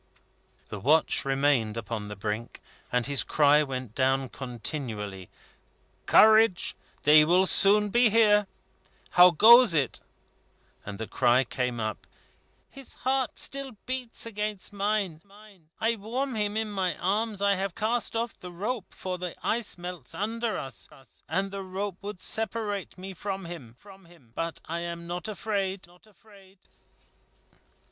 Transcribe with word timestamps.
The 0.69 0.79
watch 0.79 1.25
remained 1.25 1.77
upon 1.77 2.07
the 2.07 2.15
brink, 2.15 2.59
and 2.91 3.05
his 3.05 3.23
cry 3.23 3.61
went 3.61 3.93
down 3.93 4.29
continually: 4.29 5.29
"Courage! 6.07 6.75
They 7.03 7.23
will 7.23 7.45
soon 7.45 7.89
be 7.89 8.09
here. 8.09 8.47
How 9.11 9.29
goes 9.29 9.75
it?" 9.75 10.01
And 10.83 10.97
the 10.97 11.05
cry 11.05 11.43
came 11.43 11.79
up: 11.79 12.07
"His 12.71 12.95
heart 12.95 13.37
still 13.37 13.73
beats 13.85 14.25
against 14.25 14.73
mine. 14.73 15.21
I 15.79 15.97
warm 15.97 16.33
him 16.33 16.57
in 16.57 16.71
my 16.71 16.97
arms. 16.97 17.39
I 17.39 17.53
have 17.53 17.75
cast 17.75 18.15
off 18.15 18.35
the 18.39 18.51
rope, 18.51 18.95
for 18.95 19.19
the 19.19 19.35
ice 19.45 19.77
melts 19.77 20.15
under 20.15 20.57
us, 20.57 20.89
and 21.29 21.51
the 21.51 21.61
rope 21.61 21.97
would 22.01 22.19
separate 22.21 22.97
me 22.97 23.13
from 23.13 23.45
him; 23.45 23.75
but 24.33 24.61
I 24.65 24.79
am 24.79 25.05
not 25.05 25.27
afraid." 25.27 25.87